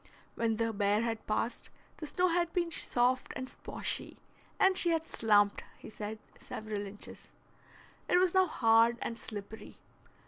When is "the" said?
0.57-0.73, 1.97-2.07